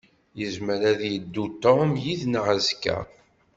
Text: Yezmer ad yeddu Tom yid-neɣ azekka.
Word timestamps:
Yezmer 0.39 0.81
ad 0.91 1.01
yeddu 1.11 1.45
Tom 1.63 1.89
yid-neɣ 2.03 2.45
azekka. 2.55 2.97